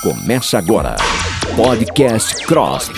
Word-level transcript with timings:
Começa 0.00 0.58
agora. 0.58 0.94
Podcast 1.56 2.46
Cross. 2.46 2.88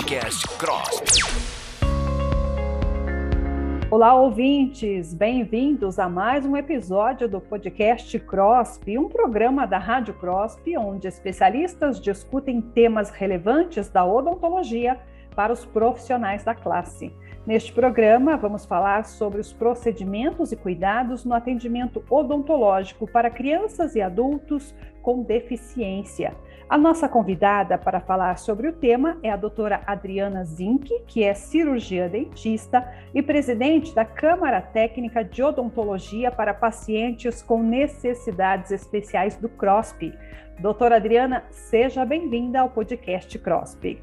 Olá, 3.89 4.13
ouvintes! 4.13 5.11
Bem-vindos 5.11 5.97
a 5.97 6.07
mais 6.07 6.45
um 6.45 6.55
episódio 6.55 7.27
do 7.27 7.41
podcast 7.41 8.19
CROSP, 8.19 8.99
um 8.99 9.09
programa 9.09 9.65
da 9.65 9.79
Rádio 9.79 10.13
CROSP, 10.13 10.77
onde 10.77 11.07
especialistas 11.07 11.99
discutem 11.99 12.61
temas 12.61 13.09
relevantes 13.09 13.89
da 13.89 14.05
odontologia 14.05 14.99
para 15.35 15.51
os 15.51 15.65
profissionais 15.65 16.43
da 16.43 16.53
classe. 16.53 17.11
Neste 17.47 17.73
programa, 17.73 18.37
vamos 18.37 18.63
falar 18.63 19.05
sobre 19.05 19.41
os 19.41 19.51
procedimentos 19.51 20.51
e 20.51 20.55
cuidados 20.55 21.25
no 21.25 21.33
atendimento 21.33 22.03
odontológico 22.07 23.09
para 23.09 23.31
crianças 23.31 23.95
e 23.95 24.01
adultos 24.01 24.75
com 25.01 25.23
deficiência. 25.23 26.35
A 26.71 26.77
nossa 26.77 27.09
convidada 27.09 27.77
para 27.77 27.99
falar 27.99 28.37
sobre 28.37 28.69
o 28.69 28.71
tema 28.71 29.17
é 29.21 29.29
a 29.29 29.35
doutora 29.35 29.81
Adriana 29.85 30.45
Zink, 30.45 30.89
que 31.05 31.21
é 31.21 31.33
cirurgia 31.33 32.07
dentista 32.07 32.89
e 33.13 33.21
presidente 33.21 33.93
da 33.93 34.05
Câmara 34.05 34.61
Técnica 34.61 35.21
de 35.21 35.43
Odontologia 35.43 36.31
para 36.31 36.53
Pacientes 36.53 37.41
com 37.41 37.61
Necessidades 37.61 38.71
Especiais 38.71 39.35
do 39.35 39.49
CROSP. 39.49 40.17
Doutora 40.59 40.95
Adriana, 40.95 41.43
seja 41.49 42.05
bem-vinda 42.05 42.61
ao 42.61 42.69
podcast 42.69 43.37
CROSP. 43.37 44.01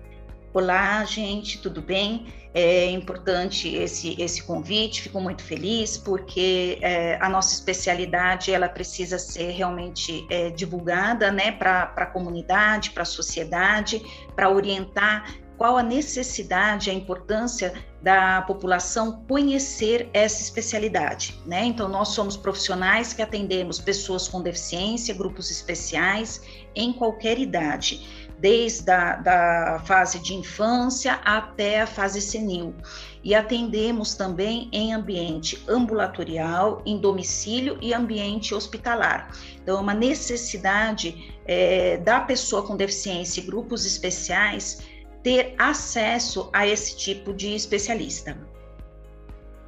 Olá, 0.54 1.04
gente, 1.04 1.58
tudo 1.58 1.82
bem? 1.82 2.32
É 2.54 2.90
importante 2.90 3.68
esse, 3.76 4.16
esse 4.20 4.42
convite, 4.42 5.02
fico 5.02 5.20
muito 5.20 5.42
feliz 5.42 5.98
porque 5.98 6.78
é, 6.80 7.18
a 7.20 7.28
nossa 7.28 7.52
especialidade 7.52 8.50
ela 8.50 8.66
precisa 8.66 9.18
ser 9.18 9.50
realmente 9.50 10.26
é, 10.30 10.48
divulgada 10.48 11.30
né, 11.30 11.52
para 11.52 11.92
a 11.94 12.06
comunidade, 12.06 12.92
para 12.92 13.02
a 13.02 13.06
sociedade, 13.06 14.02
para 14.34 14.48
orientar 14.48 15.34
qual 15.58 15.76
a 15.76 15.82
necessidade, 15.82 16.88
a 16.88 16.94
importância 16.94 17.74
da 18.00 18.40
população 18.42 19.24
conhecer 19.28 20.08
essa 20.14 20.40
especialidade, 20.40 21.38
né? 21.44 21.64
Então, 21.64 21.88
nós 21.88 22.10
somos 22.10 22.36
profissionais 22.36 23.12
que 23.12 23.20
atendemos 23.20 23.80
pessoas 23.80 24.28
com 24.28 24.40
deficiência, 24.40 25.12
grupos 25.12 25.50
especiais, 25.50 26.40
em 26.76 26.92
qualquer 26.92 27.40
idade 27.40 28.27
desde 28.40 28.90
a 28.90 29.16
da 29.16 29.82
fase 29.84 30.18
de 30.20 30.34
infância 30.34 31.14
até 31.24 31.82
a 31.82 31.86
fase 31.86 32.20
senil. 32.20 32.74
E 33.22 33.34
atendemos 33.34 34.14
também 34.14 34.68
em 34.72 34.92
ambiente 34.94 35.62
ambulatorial, 35.68 36.82
em 36.86 36.98
domicílio 36.98 37.76
e 37.80 37.92
ambiente 37.92 38.54
hospitalar. 38.54 39.30
Então, 39.60 39.76
é 39.78 39.80
uma 39.80 39.94
necessidade 39.94 41.36
é, 41.44 41.96
da 41.98 42.20
pessoa 42.20 42.62
com 42.62 42.76
deficiência 42.76 43.40
e 43.40 43.44
grupos 43.44 43.84
especiais 43.84 44.82
ter 45.22 45.54
acesso 45.58 46.48
a 46.52 46.66
esse 46.66 46.96
tipo 46.96 47.34
de 47.34 47.54
especialista. 47.54 48.38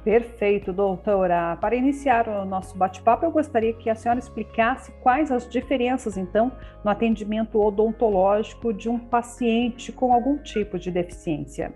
Perfeito, 0.03 0.73
doutora. 0.73 1.55
Para 1.61 1.75
iniciar 1.75 2.27
o 2.27 2.43
nosso 2.43 2.75
bate-papo, 2.75 3.23
eu 3.23 3.31
gostaria 3.31 3.71
que 3.73 3.87
a 3.87 3.93
senhora 3.93 4.19
explicasse 4.19 4.91
quais 5.03 5.31
as 5.31 5.47
diferenças, 5.47 6.17
então, 6.17 6.51
no 6.83 6.89
atendimento 6.89 7.61
odontológico 7.61 8.73
de 8.73 8.89
um 8.89 8.97
paciente 8.97 9.91
com 9.91 10.11
algum 10.11 10.39
tipo 10.39 10.79
de 10.79 10.89
deficiência. 10.89 11.71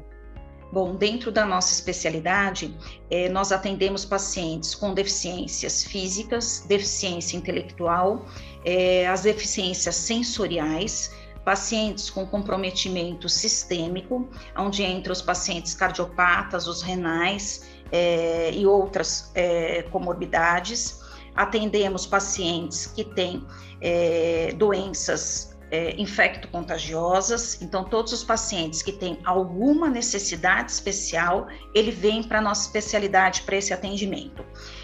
Bom, 0.73 0.95
dentro 0.95 1.31
da 1.31 1.45
nossa 1.45 1.71
especialidade, 1.71 2.75
eh, 3.11 3.29
nós 3.29 3.51
atendemos 3.51 4.03
pacientes 4.03 4.73
com 4.73 4.93
deficiências 4.93 5.83
físicas, 5.83 6.65
deficiência 6.67 7.37
intelectual, 7.37 8.25
eh, 8.65 9.05
as 9.05 9.21
deficiências 9.21 9.95
sensoriais, 9.95 11.15
pacientes 11.45 12.09
com 12.09 12.25
comprometimento 12.25 13.29
sistêmico, 13.29 14.27
onde 14.57 14.81
entra 14.81 15.13
os 15.13 15.21
pacientes 15.21 15.75
cardiopatas, 15.75 16.67
os 16.67 16.81
renais, 16.81 17.74
é, 17.95 18.51
e 18.53 18.65
outras 18.65 19.31
é, 19.33 19.83
comorbidades. 19.83 20.99
Atendemos 21.33 22.05
pacientes 22.05 22.87
que 22.87 23.03
têm 23.03 23.45
é, 23.79 24.53
doenças 24.57 25.57
é, 25.71 25.95
infecto-contagiosas. 25.99 27.61
Então, 27.61 27.85
todos 27.85 28.11
os 28.11 28.23
pacientes 28.23 28.81
que 28.81 28.91
têm 28.91 29.19
alguma 29.23 29.89
necessidade 29.89 30.71
especial, 30.71 31.47
ele 31.73 31.91
vem 31.91 32.21
para 32.23 32.39
a 32.39 32.41
nossa 32.41 32.67
especialidade 32.67 33.43
para 33.43 33.55
esse 33.55 33.73
atendimento. 33.73 34.43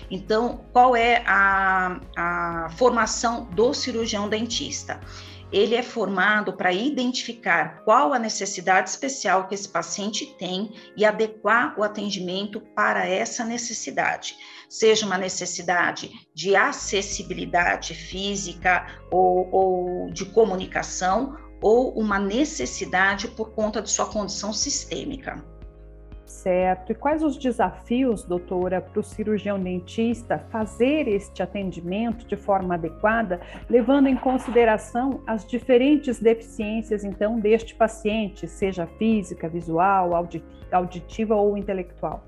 Então, 0.09 0.65
qual 0.71 0.95
é 0.95 1.23
a, 1.25 1.99
a 2.17 2.69
formação 2.77 3.45
do 3.45 3.73
cirurgião 3.73 4.29
dentista? 4.29 4.99
Ele 5.51 5.75
é 5.75 5.83
formado 5.83 6.53
para 6.53 6.71
identificar 6.71 7.83
qual 7.83 8.13
a 8.13 8.19
necessidade 8.19 8.89
especial 8.89 9.47
que 9.47 9.55
esse 9.55 9.67
paciente 9.67 10.25
tem 10.37 10.71
e 10.95 11.03
adequar 11.03 11.77
o 11.77 11.83
atendimento 11.83 12.61
para 12.75 13.05
essa 13.05 13.43
necessidade, 13.43 14.35
seja 14.69 15.05
uma 15.05 15.17
necessidade 15.17 16.11
de 16.33 16.55
acessibilidade 16.55 17.93
física 17.93 18.87
ou, 19.11 19.49
ou 19.51 20.09
de 20.11 20.25
comunicação, 20.25 21.35
ou 21.61 21.93
uma 21.93 22.17
necessidade 22.17 23.27
por 23.27 23.51
conta 23.51 23.81
de 23.81 23.91
sua 23.91 24.07
condição 24.07 24.51
sistêmica. 24.51 25.50
Certo. 26.31 26.91
E 26.91 26.95
quais 26.95 27.21
os 27.21 27.37
desafios, 27.37 28.23
doutora, 28.23 28.81
para 28.81 28.99
o 28.99 29.03
cirurgião 29.03 29.59
dentista 29.59 30.39
fazer 30.49 31.07
este 31.07 31.43
atendimento 31.43 32.25
de 32.25 32.35
forma 32.35 32.75
adequada, 32.75 33.39
levando 33.69 34.07
em 34.07 34.15
consideração 34.15 35.21
as 35.27 35.45
diferentes 35.45 36.19
deficiências, 36.19 37.03
então, 37.03 37.39
deste 37.39 37.75
paciente, 37.75 38.47
seja 38.47 38.87
física, 38.97 39.47
visual, 39.47 40.13
auditiva 40.71 41.35
ou 41.35 41.57
intelectual? 41.57 42.23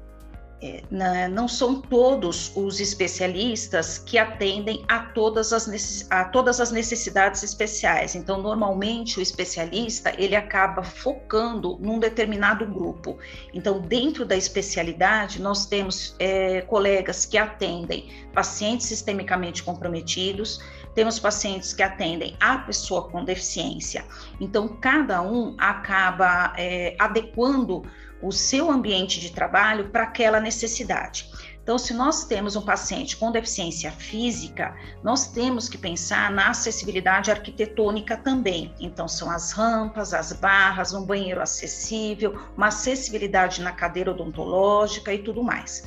É, 0.64 1.28
não 1.28 1.46
são 1.46 1.82
todos 1.82 2.54
os 2.56 2.80
especialistas 2.80 3.98
que 3.98 4.18
atendem 4.18 4.86
a 4.88 5.00
todas, 5.00 5.52
as, 5.52 6.08
a 6.10 6.24
todas 6.24 6.62
as 6.62 6.72
necessidades 6.72 7.44
especiais. 7.44 8.16
Então, 8.16 8.42
normalmente, 8.42 9.20
o 9.20 9.22
especialista, 9.22 10.14
ele 10.18 10.38
acaba 10.38 10.82
focando 10.82 11.78
num 11.82 12.00
determinado 12.00 12.66
grupo. 12.66 13.18
Então, 13.54 13.82
dentro 13.82 14.26
da 14.26 14.38
especialidade, 14.38 15.42
nós 15.42 15.66
temos 15.66 16.16
é, 16.18 16.62
colegas 16.62 17.26
que 17.26 17.38
atendem 17.38 18.10
pacientes 18.34 18.88
sistemicamente 18.88 19.62
comprometidos, 19.64 20.62
temos 20.96 21.20
pacientes 21.20 21.74
que 21.74 21.84
atendem 21.84 22.38
a 22.40 22.60
pessoa 22.60 23.10
com 23.10 23.26
deficiência. 23.26 24.06
Então, 24.40 24.68
cada 24.80 25.22
um 25.22 25.56
acaba 25.58 26.54
é, 26.58 26.96
adequando 27.00 27.84
o 28.24 28.32
seu 28.32 28.72
ambiente 28.72 29.20
de 29.20 29.32
trabalho 29.32 29.90
para 29.90 30.04
aquela 30.04 30.40
necessidade. 30.40 31.30
Então, 31.62 31.78
se 31.78 31.94
nós 31.94 32.26
temos 32.26 32.58
um 32.58 32.62
paciente 32.62 33.16
com 33.16 33.32
deficiência 33.32 33.90
física, 33.90 34.76
nós 35.02 35.28
temos 35.28 35.70
que 35.70 35.78
pensar 35.78 36.30
na 36.30 36.50
acessibilidade 36.50 37.32
arquitetônica 37.32 38.18
também. 38.18 38.74
Então, 38.82 39.08
são 39.08 39.32
as 39.32 39.54
rampas, 39.54 40.14
as 40.14 40.34
barras, 40.34 40.94
um 40.94 41.06
banheiro 41.06 41.42
acessível, 41.42 42.38
uma 42.58 42.68
acessibilidade 42.68 43.62
na 43.62 43.72
cadeira 43.72 44.12
odontológica 44.12 45.14
e 45.14 45.20
tudo 45.20 45.42
mais. 45.42 45.84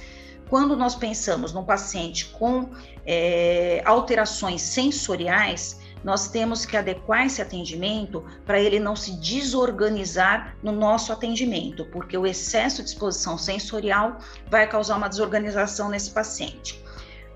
Quando 0.48 0.76
nós 0.76 0.94
pensamos 0.94 1.52
num 1.52 1.64
paciente 1.64 2.26
com 2.26 2.70
é, 3.04 3.82
alterações 3.84 4.62
sensoriais, 4.62 5.78
nós 6.06 6.28
temos 6.28 6.64
que 6.64 6.76
adequar 6.76 7.26
esse 7.26 7.42
atendimento 7.42 8.24
para 8.44 8.60
ele 8.60 8.78
não 8.78 8.94
se 8.94 9.16
desorganizar 9.16 10.56
no 10.62 10.70
nosso 10.70 11.12
atendimento, 11.12 11.84
porque 11.86 12.16
o 12.16 12.24
excesso 12.24 12.80
de 12.80 12.90
exposição 12.90 13.36
sensorial 13.36 14.18
vai 14.48 14.68
causar 14.68 14.98
uma 14.98 15.08
desorganização 15.08 15.88
nesse 15.88 16.12
paciente. 16.12 16.80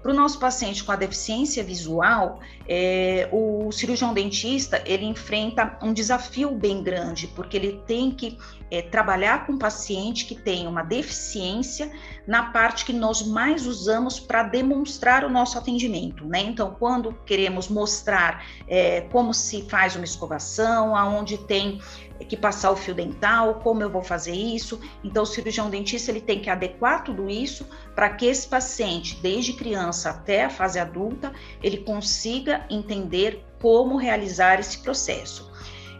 Para 0.02 0.12
o 0.12 0.14
nosso 0.14 0.38
paciente 0.38 0.82
com 0.82 0.92
a 0.92 0.96
deficiência 0.96 1.62
visual, 1.62 2.40
é, 2.66 3.28
o 3.30 3.70
cirurgião 3.70 4.14
dentista 4.14 4.82
ele 4.86 5.04
enfrenta 5.04 5.78
um 5.82 5.92
desafio 5.92 6.50
bem 6.52 6.82
grande, 6.82 7.26
porque 7.26 7.56
ele 7.56 7.82
tem 7.86 8.10
que 8.10 8.38
é, 8.70 8.80
trabalhar 8.80 9.46
com 9.46 9.52
um 9.52 9.58
paciente 9.58 10.24
que 10.24 10.34
tem 10.34 10.66
uma 10.66 10.82
deficiência 10.82 11.90
na 12.26 12.44
parte 12.44 12.84
que 12.84 12.92
nós 12.92 13.26
mais 13.26 13.66
usamos 13.66 14.18
para 14.18 14.42
demonstrar 14.42 15.24
o 15.24 15.28
nosso 15.28 15.58
atendimento, 15.58 16.24
né? 16.24 16.40
Então, 16.40 16.74
quando 16.78 17.12
queremos 17.26 17.68
mostrar 17.68 18.46
é, 18.66 19.02
como 19.12 19.34
se 19.34 19.62
faz 19.68 19.96
uma 19.96 20.04
escovação, 20.04 20.96
aonde 20.96 21.36
tem 21.36 21.80
que 22.28 22.36
passar 22.36 22.70
o 22.70 22.76
fio 22.76 22.94
dental, 22.94 23.54
como 23.56 23.82
eu 23.82 23.90
vou 23.90 24.02
fazer 24.02 24.34
isso. 24.34 24.80
Então, 25.02 25.22
o 25.22 25.26
cirurgião 25.26 25.70
dentista 25.70 26.10
ele 26.10 26.20
tem 26.20 26.38
que 26.40 26.50
adequar 26.50 27.02
tudo 27.02 27.28
isso 27.28 27.66
para 28.00 28.08
que 28.08 28.24
esse 28.24 28.48
paciente, 28.48 29.18
desde 29.20 29.52
criança 29.52 30.08
até 30.08 30.46
a 30.46 30.48
fase 30.48 30.78
adulta, 30.78 31.34
ele 31.62 31.76
consiga 31.76 32.64
entender 32.70 33.44
como 33.60 33.98
realizar 33.98 34.58
esse 34.58 34.78
processo. 34.78 35.52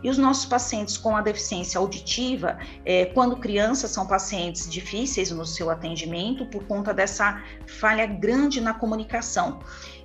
E 0.02 0.08
os 0.08 0.16
nossos 0.16 0.46
pacientes 0.46 0.96
com 0.96 1.14
a 1.14 1.20
deficiência 1.20 1.78
auditiva, 1.78 2.58
é, 2.86 3.04
quando 3.04 3.36
crianças, 3.36 3.90
são 3.90 4.06
pacientes 4.06 4.66
difíceis 4.66 5.30
no 5.30 5.44
seu 5.44 5.68
atendimento 5.68 6.46
por 6.46 6.64
conta 6.64 6.94
dessa 6.94 7.44
falha 7.66 8.06
grande 8.06 8.62
na 8.62 8.72
comunicação. 8.72 9.58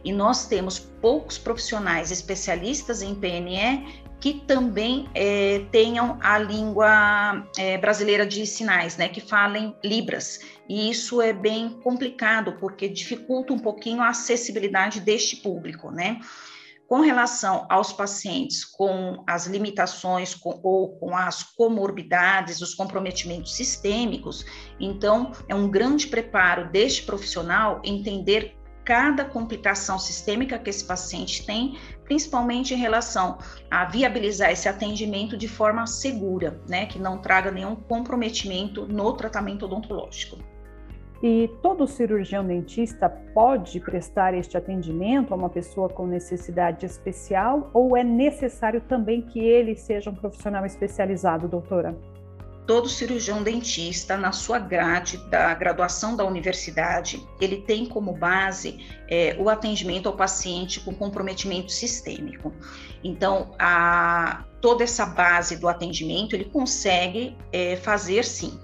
E 0.03 0.11
nós 0.11 0.47
temos 0.47 0.77
poucos 0.77 1.37
profissionais 1.37 2.11
especialistas 2.11 3.01
em 3.01 3.15
PNE 3.15 4.03
que 4.25 4.33
também 4.33 5.07
é, 5.13 5.67
tenham 5.71 6.17
a 6.19 6.39
língua 6.39 7.47
é, 7.59 7.77
brasileira 7.77 8.25
de 8.25 8.43
sinais, 8.47 8.97
né, 8.97 9.07
que 9.07 9.21
falem 9.21 9.75
Libras. 9.83 10.39
E 10.67 10.89
isso 10.89 11.21
é 11.21 11.31
bem 11.31 11.69
complicado, 11.83 12.57
porque 12.59 12.89
dificulta 12.89 13.53
um 13.53 13.59
pouquinho 13.59 14.01
a 14.01 14.09
acessibilidade 14.09 14.99
deste 14.99 15.35
público, 15.35 15.91
né? 15.91 16.19
Com 16.87 17.01
relação 17.01 17.67
aos 17.69 17.93
pacientes 17.93 18.65
com 18.65 19.23
as 19.27 19.45
limitações 19.45 20.33
com, 20.33 20.59
ou 20.63 20.97
com 20.97 21.15
as 21.15 21.43
comorbidades, 21.43 22.61
os 22.61 22.73
comprometimentos 22.73 23.53
sistêmicos, 23.53 24.43
então 24.79 25.33
é 25.47 25.53
um 25.53 25.69
grande 25.69 26.07
preparo 26.07 26.71
deste 26.71 27.03
profissional 27.03 27.79
entender 27.83 28.57
cada 28.85 29.25
complicação 29.25 29.97
sistêmica 29.97 30.59
que 30.59 30.69
esse 30.69 30.85
paciente 30.85 31.45
tem, 31.45 31.77
principalmente 32.03 32.73
em 32.73 32.77
relação 32.77 33.39
a 33.69 33.83
viabilizar 33.85 34.51
esse 34.51 34.69
atendimento 34.69 35.35
de 35.35 35.47
forma 35.47 35.87
segura, 35.87 36.61
né, 36.69 36.85
que 36.85 36.99
não 36.99 37.17
traga 37.17 37.49
nenhum 37.49 37.75
comprometimento 37.75 38.85
no 38.85 39.11
tratamento 39.13 39.65
odontológico. 39.65 40.37
E 41.23 41.49
todo 41.63 41.87
cirurgião 41.87 42.45
dentista 42.45 43.09
pode 43.09 43.79
prestar 43.79 44.35
este 44.35 44.57
atendimento 44.57 45.33
a 45.33 45.37
uma 45.37 45.49
pessoa 45.49 45.89
com 45.89 46.05
necessidade 46.05 46.85
especial 46.85 47.71
ou 47.73 47.97
é 47.97 48.03
necessário 48.03 48.81
também 48.81 49.23
que 49.23 49.39
ele 49.39 49.75
seja 49.75 50.11
um 50.11 50.15
profissional 50.15 50.65
especializado, 50.65 51.47
doutora? 51.47 51.97
Todo 52.65 52.89
cirurgião 52.89 53.43
dentista, 53.43 54.17
na 54.17 54.31
sua 54.31 54.57
grade 54.57 55.17
da 55.29 55.53
graduação 55.53 56.15
da 56.15 56.25
universidade, 56.25 57.23
ele 57.39 57.61
tem 57.61 57.85
como 57.85 58.13
base 58.13 58.83
é, 59.07 59.35
o 59.39 59.49
atendimento 59.49 60.07
ao 60.07 60.15
paciente 60.15 60.79
com 60.79 60.93
comprometimento 60.93 61.71
sistêmico. 61.71 62.51
Então, 63.03 63.53
a, 63.59 64.43
toda 64.59 64.83
essa 64.83 65.05
base 65.05 65.57
do 65.57 65.67
atendimento 65.67 66.35
ele 66.35 66.45
consegue 66.45 67.37
é, 67.51 67.75
fazer 67.75 68.25
sim. 68.25 68.59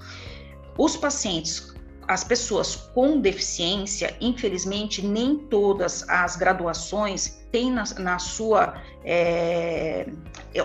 Os 0.78 0.98
pacientes 0.98 1.71
as 2.12 2.24
pessoas 2.24 2.76
com 2.76 3.22
deficiência, 3.22 4.16
infelizmente, 4.20 5.02
nem 5.06 5.38
todas 5.38 6.08
as 6.10 6.36
graduações 6.36 7.42
têm 7.52 7.72
na, 7.72 7.84
na 8.00 8.20
sua 8.20 8.82
é, 9.04 10.08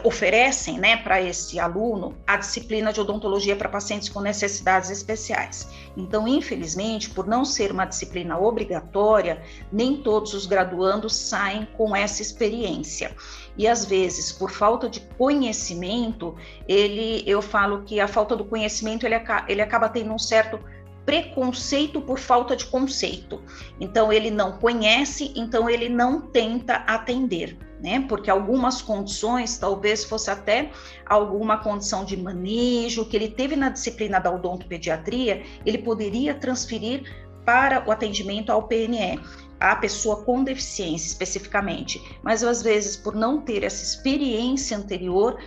oferecem, 0.05 0.79
né, 0.79 0.97
para 0.97 1.21
esse 1.21 1.59
aluno 1.59 2.17
a 2.27 2.37
disciplina 2.37 2.93
de 2.93 3.01
odontologia 3.01 3.57
para 3.57 3.69
pacientes 3.69 4.09
com 4.09 4.21
necessidades 4.21 4.91
especiais. 4.91 5.69
Então, 5.97 6.27
infelizmente, 6.29 7.11
por 7.11 7.27
não 7.27 7.45
ser 7.45 7.71
uma 7.73 7.85
disciplina 7.85 8.39
obrigatória, 8.39 9.43
nem 9.73 9.97
todos 9.97 10.35
os 10.35 10.47
graduandos 10.47 11.15
saem 11.15 11.67
com 11.77 11.95
essa 11.95 12.23
experiência. 12.23 13.15
E 13.57 13.67
às 13.67 13.85
vezes, 13.85 14.33
por 14.33 14.51
falta 14.51 14.89
de 14.89 15.01
conhecimento, 15.01 16.37
ele, 16.69 17.23
eu 17.27 17.41
falo 17.41 17.83
que 17.85 17.99
a 18.01 18.07
falta 18.07 18.37
do 18.37 18.45
conhecimento 18.45 19.07
ele, 19.07 19.17
ele 19.49 19.63
acaba 19.63 19.89
tendo 19.89 20.13
um 20.13 20.19
certo 20.19 20.61
preconceito 21.07 22.01
por 22.01 22.19
falta 22.19 22.57
de 22.57 22.67
conceito. 22.67 23.41
Então, 23.81 24.13
ele 24.13 24.31
não 24.31 24.59
conhece, 24.59 25.33
então 25.37 25.71
ele 25.71 25.89
não 25.89 26.21
tenta 26.21 26.75
atender, 26.87 27.57
né? 27.81 28.05
Porque 28.09 28.29
algumas 28.29 28.83
condições, 28.83 29.57
talvez 29.57 30.05
fosse 30.05 30.31
até 30.31 30.71
alguma 31.07 31.59
condição 31.59 32.05
de 32.05 32.17
manejo 32.17 33.07
que 33.07 33.17
ele 33.17 33.29
teve 33.29 33.55
na 33.55 33.69
disciplina 33.69 34.19
da 34.19 34.33
odontopediatria, 34.33 35.45
ele 35.65 35.79
poderia 35.79 36.35
transferir 36.35 37.05
para 37.45 37.87
o 37.87 37.93
atendimento 37.93 38.51
ao 38.51 38.65
PNE 38.65 39.21
a 39.61 39.77
pessoa 39.77 40.25
com 40.25 40.43
deficiência 40.43 41.07
especificamente, 41.07 42.03
mas 42.23 42.43
às 42.43 42.61
vezes 42.61 42.97
por 42.97 43.15
não 43.15 43.41
ter 43.41 43.63
essa 43.63 43.83
experiência 43.83 44.77
anterior, 44.77 45.39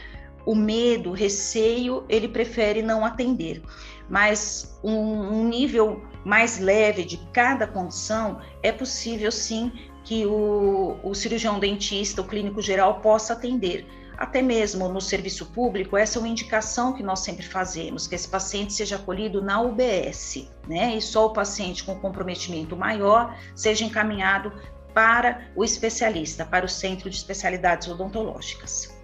o 0.45 0.55
medo, 0.55 1.11
o 1.11 1.13
receio, 1.13 2.05
ele 2.09 2.27
prefere 2.27 2.81
não 2.81 3.05
atender 3.05 3.61
mas 4.09 4.79
um, 4.83 4.93
um 4.93 5.47
nível 5.47 6.01
mais 6.25 6.59
leve 6.59 7.03
de 7.03 7.17
cada 7.31 7.65
condição, 7.67 8.41
é 8.61 8.71
possível 8.71 9.31
sim 9.31 9.71
que 10.03 10.25
o, 10.25 10.97
o 11.03 11.13
cirurgião 11.13 11.59
dentista, 11.59 12.21
o 12.21 12.25
clínico 12.25 12.61
geral, 12.61 12.99
possa 13.01 13.33
atender. 13.33 13.85
Até 14.17 14.41
mesmo 14.41 14.89
no 14.89 14.99
serviço 14.99 15.45
público, 15.45 15.95
essa 15.95 16.17
é 16.17 16.19
uma 16.19 16.27
indicação 16.27 16.91
que 16.91 17.01
nós 17.01 17.21
sempre 17.21 17.45
fazemos, 17.45 18.05
que 18.05 18.15
esse 18.15 18.27
paciente 18.27 18.73
seja 18.73 18.97
acolhido 18.97 19.41
na 19.41 19.61
UBS, 19.61 20.49
né? 20.67 20.95
E 20.95 21.01
só 21.01 21.27
o 21.27 21.29
paciente 21.29 21.85
com 21.85 21.95
comprometimento 21.95 22.75
maior 22.75 23.33
seja 23.55 23.85
encaminhado 23.85 24.51
para 24.93 25.47
o 25.55 25.63
especialista, 25.63 26.43
para 26.43 26.65
o 26.65 26.69
centro 26.69 27.09
de 27.09 27.15
especialidades 27.15 27.87
odontológicas. 27.87 28.98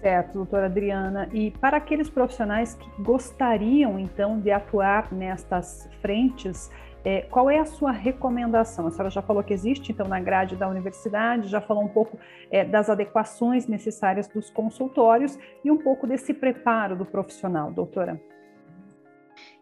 Certo, 0.00 0.32
doutora 0.32 0.66
Adriana. 0.66 1.28
E 1.32 1.50
para 1.50 1.76
aqueles 1.76 2.08
profissionais 2.08 2.74
que 2.74 3.02
gostariam, 3.02 3.98
então, 3.98 4.40
de 4.40 4.50
atuar 4.50 5.12
nestas 5.12 5.88
frentes, 6.00 6.70
é, 7.04 7.22
qual 7.22 7.50
é 7.50 7.58
a 7.58 7.66
sua 7.66 7.90
recomendação? 7.90 8.86
A 8.86 8.90
senhora 8.90 9.10
já 9.10 9.20
falou 9.20 9.42
que 9.42 9.52
existe, 9.52 9.92
então, 9.92 10.08
na 10.08 10.18
grade 10.18 10.56
da 10.56 10.68
universidade, 10.68 11.48
já 11.48 11.60
falou 11.60 11.84
um 11.84 11.88
pouco 11.88 12.18
é, 12.50 12.64
das 12.64 12.88
adequações 12.88 13.66
necessárias 13.66 14.26
dos 14.26 14.48
consultórios 14.48 15.38
e 15.62 15.70
um 15.70 15.76
pouco 15.76 16.06
desse 16.06 16.32
preparo 16.32 16.96
do 16.96 17.04
profissional, 17.04 17.70
doutora 17.70 18.18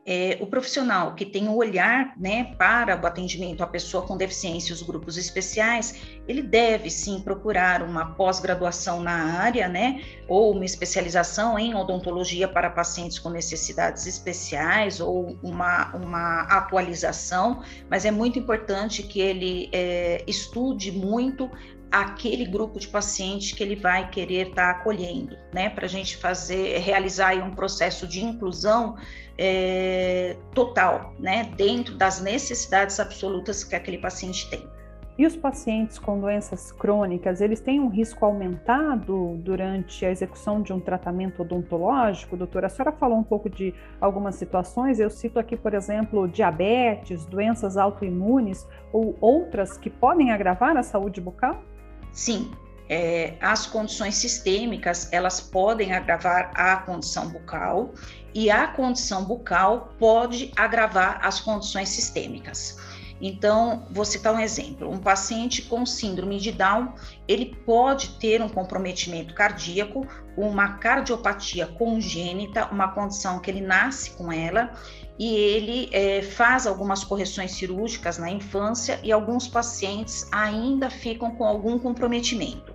é, 0.07 0.39
o 0.41 0.47
profissional 0.47 1.15
que 1.15 1.25
tem 1.25 1.49
o 1.49 1.53
um 1.53 1.57
olhar 1.57 2.15
né, 2.19 2.55
para 2.57 2.99
o 3.01 3.07
atendimento 3.07 3.63
à 3.63 3.67
pessoa 3.67 4.07
com 4.07 4.17
deficiência 4.17 4.71
e 4.71 4.75
os 4.75 4.83
grupos 4.83 5.19
especiais, 5.19 6.01
ele 6.27 6.43
deve 6.43 6.91
sim 6.91 7.21
procurar 7.21 7.83
uma 7.83 8.15
pós-graduação 8.15 9.01
na 9.01 9.39
área, 9.39 9.69
né, 9.69 10.03
ou 10.27 10.53
uma 10.53 10.65
especialização 10.65 11.59
em 11.59 11.75
odontologia 11.75 12.49
para 12.49 12.71
pacientes 12.71 13.19
com 13.19 13.29
necessidades 13.29 14.07
especiais, 14.07 15.01
ou 15.01 15.39
uma, 15.43 15.95
uma 15.95 16.43
atualização, 16.43 17.63
mas 17.91 18.05
é 18.05 18.11
muito 18.11 18.39
importante 18.39 19.03
que 19.03 19.21
ele 19.21 19.69
é, 19.73 20.25
estude 20.27 20.91
muito 20.91 21.51
aquele 21.91 22.45
grupo 22.45 22.79
de 22.79 22.89
pacientes 22.89 23.53
que 23.53 23.63
ele 23.63 23.77
vai 23.77 24.11
querer 24.11 24.49
estar 24.49 24.75
tá 24.75 24.81
acolhendo, 24.81 25.37
né? 25.53 25.71
Para 25.71 25.87
a 25.87 25.89
gente 25.89 26.17
fazer, 26.17 26.79
realizar 26.79 27.35
um 27.37 27.55
processo 27.55 28.07
de 28.07 28.25
inclusão 28.25 28.97
é, 29.37 30.37
total, 30.55 31.15
né? 31.19 31.51
Dentro 31.57 31.97
das 31.97 32.21
necessidades 32.21 32.99
absolutas 33.01 33.65
que 33.65 33.75
aquele 33.75 33.99
paciente 33.99 34.49
tem. 34.51 34.69
E 35.19 35.27
os 35.27 35.35
pacientes 35.35 35.99
com 35.99 36.21
doenças 36.21 36.71
crônicas, 36.71 37.41
eles 37.41 37.61
têm 37.61 37.81
um 37.81 37.89
risco 37.89 38.25
aumentado 38.25 39.37
durante 39.39 40.07
a 40.07 40.11
execução 40.13 40.63
de 40.63 40.73
um 40.73 40.79
tratamento 40.79 41.43
odontológico, 41.43 42.37
doutora? 42.37 42.69
A 42.69 42.71
senhora 42.71 42.93
falou 42.93 43.19
um 43.19 43.25
pouco 43.25 43.51
de 43.51 43.75
algumas 44.01 44.37
situações, 44.37 45.01
eu 45.01 45.11
cito 45.11 45.41
aqui, 45.41 45.57
por 45.57 45.75
exemplo, 45.75 46.29
diabetes, 46.29 47.27
doenças 47.27 47.77
autoimunes 47.77 48.65
ou 48.93 49.17
outras 49.21 49.77
que 49.77 49.91
podem 49.91 50.31
agravar 50.31 50.77
a 50.77 50.85
saúde 50.85 51.21
bucal? 51.21 51.65
Sim, 52.13 52.51
é, 52.89 53.35
as 53.41 53.67
condições 53.67 54.15
sistêmicas 54.15 55.09
elas 55.13 55.41
podem 55.41 55.93
agravar 55.93 56.51
a 56.55 56.77
condição 56.77 57.29
bucal 57.29 57.93
e 58.35 58.51
a 58.51 58.67
condição 58.69 59.25
bucal 59.25 59.93
pode 59.99 60.51
agravar 60.57 61.21
as 61.23 61.41
condições 61.41 61.91
sistêmicas. 61.91 62.79
Então, 63.21 63.85
vou 63.91 64.05
citar 64.05 64.33
um 64.33 64.41
exemplo: 64.41 64.91
um 64.91 64.99
paciente 64.99 65.63
com 65.63 65.85
síndrome 65.85 66.39
de 66.39 66.53
Down, 66.53 66.95
ele 67.27 67.57
pode 67.67 68.11
ter 68.19 68.41
um 68.41 68.49
comprometimento 68.49 69.35
cardíaco, 69.35 70.07
uma 70.37 70.75
cardiopatia 70.75 71.67
congênita, 71.67 72.67
uma 72.67 72.89
condição 72.89 73.41
que 73.41 73.51
ele 73.51 73.61
nasce 73.61 74.11
com 74.13 74.31
ela, 74.31 74.73
e 75.19 75.35
ele 75.35 75.89
é, 75.93 76.23
faz 76.23 76.67
algumas 76.67 77.03
correções 77.03 77.53
cirúrgicas 77.53 78.19
na 78.19 78.31
infância 78.31 79.01
e 79.03 79.11
alguns 79.11 79.49
pacientes 79.49 80.29
ainda 80.31 80.89
ficam 80.89 81.35
com 81.35 81.45
algum 81.45 81.79
comprometimento. 81.79 82.75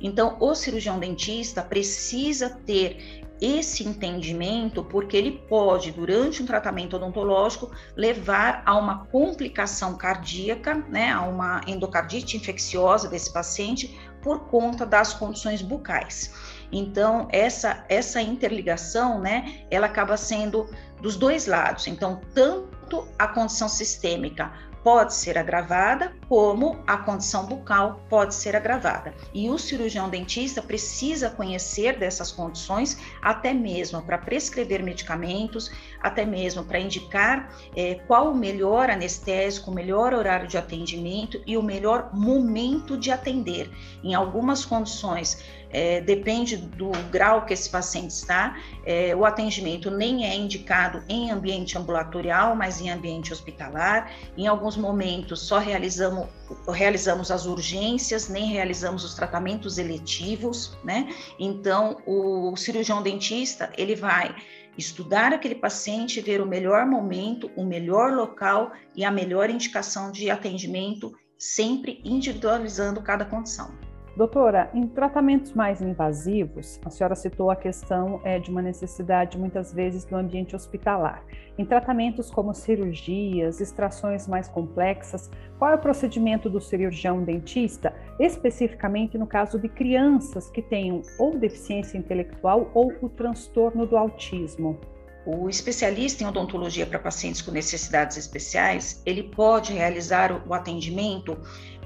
Então, 0.00 0.36
o 0.38 0.54
cirurgião 0.54 0.98
dentista 0.98 1.62
precisa 1.62 2.50
ter 2.64 3.24
esse 3.40 3.84
entendimento, 3.84 4.82
porque 4.84 5.16
ele 5.16 5.32
pode, 5.48 5.92
durante 5.92 6.42
um 6.42 6.46
tratamento 6.46 6.96
odontológico, 6.96 7.70
levar 7.96 8.62
a 8.66 8.76
uma 8.76 9.06
complicação 9.06 9.96
cardíaca, 9.96 10.74
né, 10.88 11.12
a 11.12 11.22
uma 11.22 11.60
endocardite 11.66 12.36
infecciosa 12.36 13.08
desse 13.08 13.32
paciente 13.32 13.96
por 14.20 14.48
conta 14.48 14.84
das 14.84 15.14
condições 15.14 15.62
bucais. 15.62 16.57
Então, 16.72 17.28
essa, 17.30 17.84
essa 17.88 18.20
interligação, 18.20 19.20
né, 19.20 19.62
ela 19.70 19.86
acaba 19.86 20.16
sendo 20.16 20.68
dos 21.00 21.16
dois 21.16 21.46
lados. 21.46 21.86
Então, 21.86 22.20
tanto 22.34 23.08
a 23.18 23.28
condição 23.28 23.68
sistêmica 23.68 24.52
pode 24.82 25.14
ser 25.14 25.36
agravada, 25.36 26.12
como 26.28 26.78
a 26.86 26.96
condição 26.96 27.46
bucal 27.46 28.00
pode 28.08 28.34
ser 28.34 28.56
agravada. 28.56 29.12
E 29.34 29.50
o 29.50 29.58
cirurgião 29.58 30.08
dentista 30.08 30.62
precisa 30.62 31.30
conhecer 31.30 31.98
dessas 31.98 32.30
condições, 32.32 32.98
até 33.20 33.52
mesmo 33.52 34.00
para 34.00 34.18
prescrever 34.18 34.82
medicamentos, 34.82 35.70
até 36.00 36.24
mesmo 36.24 36.64
para 36.64 36.78
indicar 36.78 37.54
é, 37.76 37.96
qual 38.06 38.30
o 38.30 38.36
melhor 38.36 38.88
anestésico, 38.88 39.70
o 39.70 39.74
melhor 39.74 40.14
horário 40.14 40.48
de 40.48 40.56
atendimento 40.56 41.42
e 41.46 41.56
o 41.56 41.62
melhor 41.62 42.10
momento 42.14 42.96
de 42.96 43.10
atender. 43.10 43.70
Em 44.02 44.14
algumas 44.14 44.64
condições, 44.64 45.42
é, 45.70 46.00
depende 46.00 46.56
do 46.56 46.90
grau 47.10 47.44
que 47.44 47.52
esse 47.52 47.68
paciente 47.68 48.10
está, 48.10 48.56
é, 48.84 49.14
o 49.14 49.24
atendimento 49.24 49.90
nem 49.90 50.24
é 50.24 50.34
indicado 50.34 51.02
em 51.08 51.30
ambiente 51.30 51.76
ambulatorial, 51.76 52.56
mas 52.56 52.80
em 52.80 52.90
ambiente 52.90 53.32
hospitalar. 53.32 54.12
Em 54.36 54.46
alguns 54.46 54.76
momentos 54.76 55.40
só 55.40 55.58
realizamos, 55.58 56.26
realizamos 56.68 57.30
as 57.30 57.46
urgências, 57.46 58.28
nem 58.28 58.46
realizamos 58.46 59.04
os 59.04 59.14
tratamentos 59.14 59.78
eletivos, 59.78 60.76
né? 60.84 61.14
Então, 61.38 61.98
o 62.06 62.56
cirurgião 62.56 63.02
dentista, 63.02 63.70
ele 63.76 63.94
vai 63.94 64.34
estudar 64.76 65.32
aquele 65.32 65.56
paciente, 65.56 66.20
ver 66.20 66.40
o 66.40 66.46
melhor 66.46 66.86
momento, 66.86 67.50
o 67.56 67.64
melhor 67.64 68.12
local 68.12 68.72
e 68.94 69.04
a 69.04 69.10
melhor 69.10 69.50
indicação 69.50 70.12
de 70.12 70.30
atendimento, 70.30 71.12
sempre 71.36 72.00
individualizando 72.04 73.02
cada 73.02 73.24
condição. 73.24 73.87
Doutora, 74.18 74.68
em 74.74 74.84
tratamentos 74.84 75.52
mais 75.52 75.80
invasivos, 75.80 76.80
a 76.84 76.90
senhora 76.90 77.14
citou 77.14 77.52
a 77.52 77.54
questão 77.54 78.20
é, 78.24 78.36
de 78.36 78.50
uma 78.50 78.60
necessidade 78.60 79.38
muitas 79.38 79.72
vezes 79.72 80.04
do 80.04 80.16
ambiente 80.16 80.56
hospitalar. 80.56 81.22
Em 81.56 81.64
tratamentos 81.64 82.28
como 82.28 82.52
cirurgias, 82.52 83.60
extrações 83.60 84.26
mais 84.26 84.48
complexas, 84.48 85.30
qual 85.56 85.70
é 85.70 85.76
o 85.76 85.78
procedimento 85.78 86.50
do 86.50 86.60
cirurgião 86.60 87.22
dentista, 87.22 87.94
especificamente 88.18 89.16
no 89.16 89.24
caso 89.24 89.56
de 89.56 89.68
crianças 89.68 90.50
que 90.50 90.62
tenham 90.62 91.00
ou 91.16 91.38
deficiência 91.38 91.96
intelectual 91.96 92.72
ou 92.74 92.92
o 93.00 93.08
transtorno 93.08 93.86
do 93.86 93.96
autismo? 93.96 94.80
O 95.24 95.48
especialista 95.48 96.24
em 96.24 96.26
odontologia 96.26 96.86
para 96.86 96.98
pacientes 96.98 97.42
com 97.42 97.52
necessidades 97.52 98.16
especiais, 98.16 99.00
ele 99.06 99.22
pode 99.22 99.74
realizar 99.74 100.32
o 100.48 100.54
atendimento 100.54 101.36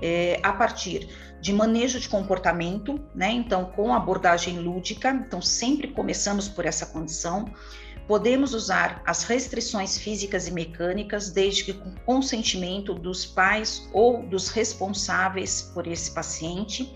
é, 0.03 0.41
a 0.43 0.53
partir 0.53 1.09
de 1.41 1.53
manejo 1.53 1.99
de 1.99 2.09
comportamento, 2.09 3.01
né? 3.15 3.31
Então, 3.33 3.65
com 3.65 3.95
abordagem 3.95 4.59
lúdica, 4.59 5.11
então 5.11 5.41
sempre 5.41 5.89
começamos 5.89 6.49
por 6.49 6.67
essa 6.67 6.87
condição. 6.87 7.53
Podemos 8.07 8.53
usar 8.53 9.03
as 9.07 9.25
restrições 9.25 9.97
físicas 9.97 10.47
e 10.49 10.53
mecânicas, 10.53 11.31
desde 11.31 11.65
que 11.65 11.73
com 11.73 11.95
consentimento 12.05 12.95
dos 12.95 13.25
pais 13.25 13.89
ou 13.93 14.23
dos 14.27 14.49
responsáveis 14.49 15.71
por 15.75 15.87
esse 15.87 16.11
paciente. 16.11 16.95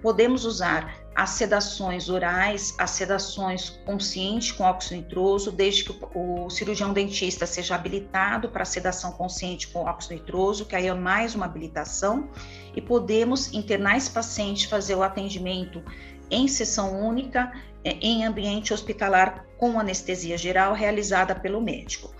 Podemos 0.00 0.44
usar 0.44 1.01
as 1.14 1.30
sedações 1.30 2.08
orais, 2.08 2.74
as 2.78 2.90
sedações 2.90 3.70
conscientes 3.84 4.52
com 4.52 4.64
óxido 4.64 4.96
nitroso, 4.96 5.52
desde 5.52 5.84
que 5.84 5.94
o, 6.14 6.48
cirurgião 6.48 6.92
dentista 6.92 7.46
seja 7.46 7.74
habilitado 7.74 8.48
para 8.48 8.64
sedação 8.64 9.12
consciente 9.12 9.68
com 9.68 9.80
óxido 9.80 10.14
nitroso, 10.14 10.64
que 10.64 10.74
aí 10.74 10.86
é 10.86 10.94
mais 10.94 11.34
uma 11.34 11.44
habilitação, 11.44 12.30
e 12.74 12.80
podemos 12.80 13.52
internar 13.52 13.96
esse 13.96 14.10
paciente, 14.10 14.68
fazer 14.68 14.94
o 14.94 15.02
atendimento 15.02 15.82
em 16.30 16.48
sessão 16.48 16.98
única, 17.06 17.52
é, 17.84 17.90
em 18.00 18.24
ambiente 18.24 18.72
hospitalar 18.72 19.44
com 19.58 19.78
anestesia 19.78 20.38
geral 20.38 20.72
realizada 20.72 21.34
pelo 21.34 21.60
médico. 21.60 22.10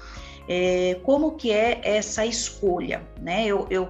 É, 0.48 1.00
como 1.02 1.32
que 1.32 1.50
é 1.50 1.80
essa 1.82 2.26
escolha? 2.26 3.02
Né? 3.20 3.46
Eu, 3.46 3.66
eu 3.70 3.88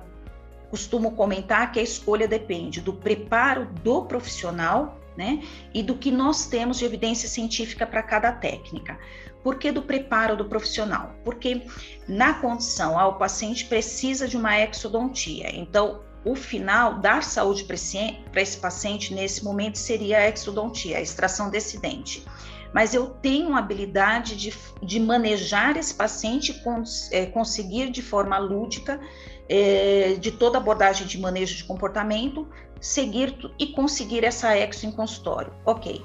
costumo 0.72 1.12
comentar 1.12 1.70
que 1.70 1.78
a 1.78 1.82
escolha 1.82 2.26
depende 2.26 2.80
do 2.80 2.94
preparo 2.94 3.66
do 3.84 4.06
profissional, 4.06 4.98
né, 5.14 5.42
e 5.74 5.82
do 5.82 5.94
que 5.94 6.10
nós 6.10 6.46
temos 6.46 6.78
de 6.78 6.86
evidência 6.86 7.28
científica 7.28 7.86
para 7.86 8.02
cada 8.02 8.32
técnica. 8.32 8.98
Por 9.42 9.58
que 9.58 9.70
do 9.70 9.82
preparo 9.82 10.34
do 10.34 10.46
profissional? 10.46 11.14
Porque 11.22 11.66
na 12.08 12.32
condição, 12.32 12.98
ah, 12.98 13.08
o 13.08 13.18
paciente 13.18 13.66
precisa 13.66 14.26
de 14.26 14.38
uma 14.38 14.58
exodontia. 14.58 15.54
Então, 15.54 16.00
o 16.24 16.34
final 16.34 17.00
dar 17.00 17.22
saúde 17.22 17.64
para 17.64 18.40
esse 18.40 18.56
paciente 18.56 19.12
nesse 19.12 19.44
momento 19.44 19.76
seria 19.76 20.20
a 20.20 20.28
exodontia, 20.30 20.96
a 20.96 21.02
extração 21.02 21.50
desse 21.50 21.78
dente 21.78 22.24
mas 22.72 22.94
eu 22.94 23.06
tenho 23.06 23.54
a 23.54 23.58
habilidade 23.58 24.34
de, 24.34 24.54
de 24.82 24.98
manejar 24.98 25.76
esse 25.76 25.94
paciente, 25.94 26.54
cons, 26.62 27.10
é, 27.12 27.26
conseguir 27.26 27.90
de 27.90 28.00
forma 28.00 28.38
lúdica, 28.38 29.00
é, 29.54 30.14
de 30.18 30.30
toda 30.30 30.56
abordagem 30.56 31.06
de 31.06 31.20
manejo 31.20 31.54
de 31.54 31.64
comportamento, 31.64 32.48
seguir 32.80 33.36
e 33.58 33.66
conseguir 33.66 34.24
essa 34.24 34.56
exo 34.56 34.86
em 34.86 34.90
consultório. 34.90 35.52
Ok. 35.66 36.02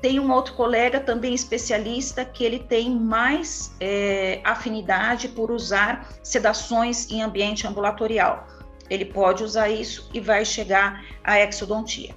Tem 0.00 0.20
um 0.20 0.30
outro 0.30 0.54
colega 0.54 1.00
também 1.00 1.34
especialista 1.34 2.24
que 2.24 2.44
ele 2.44 2.60
tem 2.60 2.88
mais 2.88 3.74
é, 3.80 4.40
afinidade 4.44 5.26
por 5.26 5.50
usar 5.50 6.08
sedações 6.22 7.10
em 7.10 7.22
ambiente 7.22 7.66
ambulatorial. 7.66 8.46
Ele 8.88 9.04
pode 9.04 9.42
usar 9.42 9.68
isso 9.68 10.08
e 10.14 10.20
vai 10.20 10.44
chegar 10.44 11.04
à 11.24 11.40
exodontia. 11.40 12.14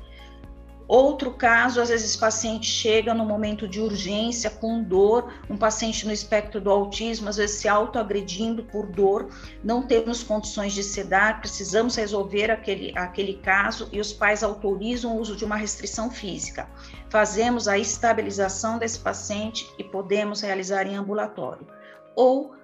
Outro 0.90 1.32
caso, 1.32 1.80
às 1.80 1.90
vezes, 1.90 2.16
paciente 2.16 2.66
chega 2.66 3.14
no 3.14 3.24
momento 3.24 3.68
de 3.68 3.80
urgência 3.80 4.50
com 4.50 4.82
dor, 4.82 5.32
um 5.48 5.56
paciente 5.56 6.04
no 6.04 6.12
espectro 6.12 6.60
do 6.60 6.72
autismo, 6.72 7.30
às 7.30 7.38
vezes 7.38 7.58
se 7.58 7.68
autoagredindo 7.68 8.64
por 8.64 8.88
dor, 8.88 9.30
não 9.64 9.84
temos 9.84 10.24
condições 10.24 10.74
de 10.74 10.82
sedar, 10.82 11.42
precisamos 11.42 11.96
resolver 11.96 12.50
aquele, 12.50 12.92
aquele 12.98 13.36
caso 13.36 13.88
e 13.92 14.00
os 14.00 14.12
pais 14.12 14.42
autorizam 14.42 15.16
o 15.16 15.20
uso 15.20 15.36
de 15.36 15.46
uma 15.46 15.58
restrição 15.58 16.10
física. 16.10 16.68
Fazemos 17.08 17.68
a 17.68 17.78
estabilização 17.78 18.80
desse 18.80 18.98
paciente 18.98 19.70
e 19.78 19.84
podemos 19.84 20.42
realizar 20.42 20.88
em 20.88 20.96
ambulatório. 20.96 21.68
Ou 22.16 22.56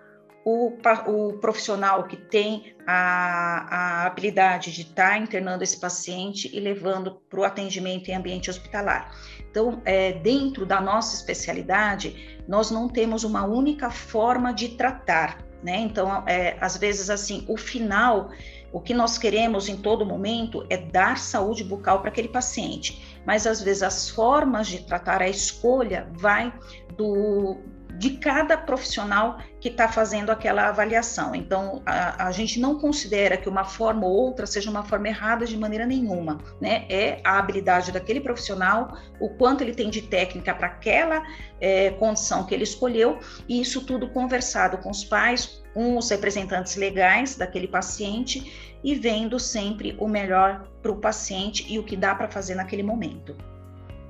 o, 0.46 0.72
o 1.08 1.34
profissional 1.40 2.04
que 2.04 2.16
tem 2.16 2.76
a, 2.86 4.04
a 4.04 4.06
habilidade 4.06 4.72
de 4.72 4.84
estar 4.84 5.10
tá 5.10 5.18
internando 5.18 5.64
esse 5.64 5.80
paciente 5.80 6.56
e 6.56 6.60
levando 6.60 7.16
para 7.28 7.40
o 7.40 7.44
atendimento 7.44 8.10
em 8.10 8.16
ambiente 8.16 8.52
hospitalar. 8.52 9.12
Então, 9.50 9.82
é, 9.84 10.14
dentro 10.14 10.64
da 10.64 10.80
nossa 10.80 11.16
especialidade, 11.16 12.40
nós 12.48 12.70
não 12.70 12.88
temos 12.88 13.24
uma 13.24 13.44
única 13.44 13.90
forma 13.90 14.54
de 14.54 14.70
tratar, 14.70 15.44
né? 15.64 15.80
Então, 15.80 16.24
é, 16.28 16.56
às 16.62 16.78
vezes, 16.78 17.10
assim, 17.10 17.44
o 17.50 17.58
final, 17.58 18.30
o 18.72 18.80
que 18.80 18.94
nós 18.94 19.18
queremos 19.18 19.68
em 19.68 19.78
todo 19.78 20.06
momento 20.06 20.64
é 20.70 20.78
dar 20.78 21.18
saúde 21.18 21.64
bucal 21.64 22.02
para 22.02 22.10
aquele 22.10 22.28
paciente, 22.28 23.20
mas 23.26 23.48
às 23.48 23.64
vezes 23.64 23.82
as 23.82 24.12
formas 24.12 24.68
de 24.68 24.84
tratar, 24.84 25.24
a 25.24 25.30
escolha 25.30 26.08
vai 26.14 26.54
do, 26.96 27.58
de 27.98 28.12
cada 28.12 28.58
profissional 28.58 29.40
que 29.60 29.70
está 29.70 29.88
fazendo 29.88 30.30
aquela 30.30 30.68
avaliação. 30.68 31.34
Então, 31.34 31.82
a, 31.86 32.28
a, 32.28 32.32
gente 32.32 32.60
não 32.60 32.80
considera 32.80 33.38
que 33.38 33.48
uma 33.48 33.64
forma 33.64 34.06
ou 34.06 34.14
outra 34.14 34.46
seja 34.46 34.70
uma 34.70 34.84
forma 34.84 35.08
errada 35.08 35.46
de 35.46 35.58
maneira 35.58 35.86
nenhuma, 35.86 36.40
né? 36.60 36.86
É 36.90 37.20
a 37.24 37.40
habilidade 37.40 37.92
daquele 37.92 38.20
profissional, 38.20 38.98
o 39.20 39.30
quanto 39.30 39.64
ele 39.64 39.74
tem 39.74 39.90
de 39.90 40.02
técnica 40.02 40.54
para 40.54 40.68
aquela 40.68 41.24
é, 41.60 41.92
condição 41.92 42.46
que 42.46 42.54
ele 42.54 42.64
escolheu, 42.64 43.20
e 43.48 43.62
isso 43.62 43.86
tudo 43.86 44.10
conversado 44.10 44.78
com 44.80 44.90
os 44.90 45.04
pais, 45.04 45.64
com 45.74 45.98
os 45.98 46.10
representantes 46.10 46.76
legais 46.76 47.36
daquele 47.36 47.68
paciente 47.68 48.76
e 48.84 48.94
vendo 48.94 49.40
sempre 49.40 49.96
o 50.00 50.08
melhor 50.08 50.68
para 50.82 50.92
o 50.92 50.98
paciente 50.98 51.66
e 51.72 51.80
o 51.80 51.84
que 51.84 51.98
dá 51.98 52.14
para 52.14 52.30
fazer 52.30 52.56
naquele 52.56 52.84
momento. 52.84 53.36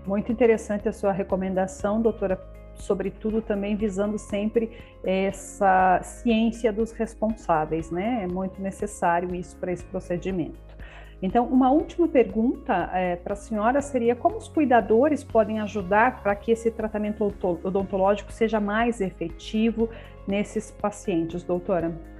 Muito 0.05 0.31
interessante 0.31 0.87
a 0.87 0.93
sua 0.93 1.11
recomendação, 1.11 2.01
doutora 2.01 2.35
sobretudo 2.75 3.41
também 3.41 3.75
visando 3.75 4.17
sempre 4.17 4.71
essa 5.03 5.99
ciência 6.03 6.71
dos 6.71 6.91
responsáveis, 6.91 7.91
né? 7.91 8.21
É 8.23 8.27
muito 8.27 8.61
necessário 8.61 9.33
isso 9.33 9.55
para 9.57 9.71
esse 9.71 9.83
procedimento. 9.85 10.65
Então, 11.21 11.45
uma 11.45 11.71
última 11.71 12.07
pergunta 12.07 12.89
é, 12.93 13.15
para 13.15 13.33
a 13.33 13.37
senhora 13.37 13.81
seria 13.81 14.15
como 14.15 14.37
os 14.37 14.47
cuidadores 14.47 15.23
podem 15.23 15.59
ajudar 15.59 16.21
para 16.21 16.35
que 16.35 16.51
esse 16.51 16.69
tratamento 16.69 17.33
odontológico 17.63 18.31
seja 18.31 18.59
mais 18.59 18.99
efetivo 18.99 19.89
nesses 20.27 20.71
pacientes, 20.71 21.43
doutora? 21.43 22.14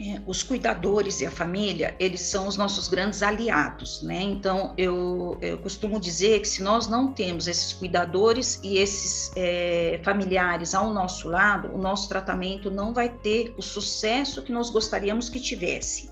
É, 0.00 0.20
os 0.28 0.44
cuidadores 0.44 1.20
e 1.20 1.26
a 1.26 1.30
família, 1.30 1.92
eles 1.98 2.20
são 2.20 2.46
os 2.46 2.56
nossos 2.56 2.86
grandes 2.86 3.20
aliados, 3.20 4.00
né? 4.00 4.22
Então, 4.22 4.72
eu, 4.78 5.36
eu 5.40 5.58
costumo 5.58 5.98
dizer 5.98 6.40
que 6.40 6.46
se 6.46 6.62
nós 6.62 6.86
não 6.86 7.12
temos 7.12 7.48
esses 7.48 7.72
cuidadores 7.72 8.60
e 8.62 8.78
esses 8.78 9.32
é, 9.34 10.00
familiares 10.04 10.72
ao 10.72 10.94
nosso 10.94 11.28
lado, 11.28 11.74
o 11.74 11.78
nosso 11.78 12.08
tratamento 12.08 12.70
não 12.70 12.94
vai 12.94 13.08
ter 13.08 13.52
o 13.56 13.62
sucesso 13.62 14.40
que 14.40 14.52
nós 14.52 14.70
gostaríamos 14.70 15.28
que 15.28 15.40
tivesse. 15.40 16.08